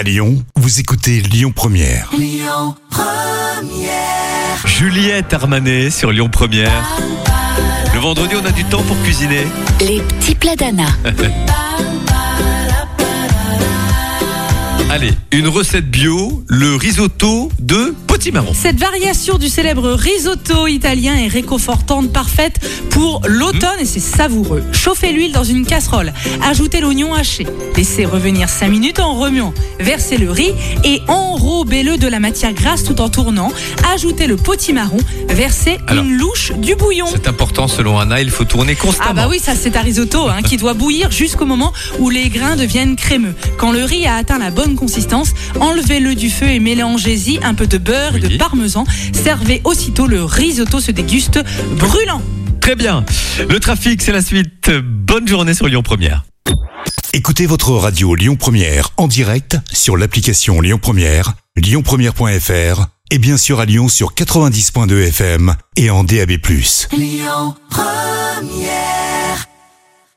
À 0.00 0.02
Lyon, 0.02 0.42
vous 0.56 0.80
écoutez 0.80 1.20
Lyon 1.20 1.52
Première. 1.54 2.10
Juliette 4.64 5.34
Armanet 5.34 5.90
sur 5.90 6.10
Lyon 6.10 6.30
Première. 6.30 6.72
Le 7.92 8.00
vendredi, 8.00 8.34
on 8.34 8.46
a 8.46 8.50
du 8.50 8.64
temps 8.64 8.82
pour 8.82 8.96
cuisiner. 9.02 9.44
Les 9.82 10.00
petits 10.00 10.34
plats 10.34 10.56
d'Anna. 10.56 10.86
Allez, 14.92 15.12
une 15.30 15.46
recette 15.46 15.88
bio, 15.88 16.42
le 16.48 16.74
risotto 16.74 17.48
de 17.60 17.94
potimarron. 18.08 18.52
Cette 18.52 18.80
variation 18.80 19.38
du 19.38 19.48
célèbre 19.48 19.92
risotto 19.92 20.66
italien 20.66 21.14
est 21.14 21.28
réconfortante, 21.28 22.12
parfaite 22.12 22.58
pour 22.90 23.22
l'automne 23.28 23.78
et 23.78 23.84
c'est 23.84 24.00
savoureux. 24.00 24.64
Chauffez 24.72 25.12
l'huile 25.12 25.30
dans 25.30 25.44
une 25.44 25.64
casserole, 25.64 26.12
ajoutez 26.42 26.80
l'oignon 26.80 27.14
haché, 27.14 27.46
laissez 27.76 28.04
revenir 28.04 28.48
5 28.48 28.68
minutes 28.68 28.98
en 28.98 29.14
remuant, 29.14 29.54
versez 29.78 30.18
le 30.18 30.28
riz 30.28 30.52
et 30.82 31.00
enrobez-le 31.06 31.96
de 31.96 32.08
la 32.08 32.18
matière 32.18 32.52
grasse 32.52 32.82
tout 32.82 33.00
en 33.00 33.08
tournant, 33.10 33.52
ajoutez 33.94 34.26
le 34.26 34.34
potimarron, 34.34 34.98
versez 35.28 35.78
Alors, 35.86 36.02
une 36.02 36.16
louche 36.16 36.50
du 36.58 36.74
bouillon. 36.74 37.06
C'est 37.08 37.28
important 37.28 37.68
selon 37.68 38.00
Anna, 38.00 38.20
il 38.20 38.30
faut 38.30 38.44
tourner 38.44 38.74
constamment. 38.74 39.10
Ah 39.10 39.14
bah 39.14 39.28
oui, 39.30 39.38
ça 39.38 39.54
c'est 39.54 39.76
un 39.76 39.82
risotto 39.82 40.28
hein, 40.28 40.42
qui 40.42 40.56
doit 40.56 40.74
bouillir 40.74 41.12
jusqu'au 41.12 41.46
moment 41.46 41.72
où 42.00 42.10
les 42.10 42.28
grains 42.28 42.56
deviennent 42.56 42.96
crémeux. 42.96 43.36
Quand 43.56 43.70
le 43.70 43.84
riz 43.84 44.08
a 44.08 44.16
atteint 44.16 44.38
la 44.40 44.50
bonne 44.50 44.78
consistance, 44.80 45.34
enlevez-le 45.60 46.14
du 46.14 46.30
feu 46.30 46.48
et 46.48 46.58
mélangez-y 46.58 47.38
un 47.44 47.54
peu 47.54 47.66
de 47.66 47.78
beurre 47.78 48.16
et 48.16 48.20
Oui. 48.20 48.28
de 48.30 48.36
parmesan. 48.38 48.84
Servez 49.12 49.60
aussitôt, 49.64 50.06
le 50.06 50.24
risotto 50.24 50.80
se 50.80 50.90
déguste 50.90 51.38
brûlant. 51.78 52.22
Très 52.60 52.74
bien. 52.74 53.04
Le 53.48 53.60
trafic, 53.60 54.02
c'est 54.02 54.12
la 54.12 54.22
suite. 54.22 54.70
Bonne 54.82 55.28
journée 55.28 55.54
sur 55.54 55.68
Lyon 55.68 55.82
Première. 55.82 56.24
Écoutez 57.12 57.46
votre 57.46 57.72
radio 57.72 58.14
Lyon 58.14 58.36
Première 58.36 58.90
en 58.96 59.06
direct 59.08 59.56
sur 59.72 59.96
l'application 59.96 60.60
Lyon 60.60 60.78
Première, 60.80 61.34
lyonpremière.fr 61.56 62.86
et 63.10 63.18
bien 63.18 63.36
sûr 63.36 63.60
à 63.60 63.64
Lyon 63.64 63.88
sur 63.88 64.14
90.2 64.14 65.08
FM 65.08 65.54
et 65.76 65.90
en 65.90 66.04
DAB+. 66.04 66.32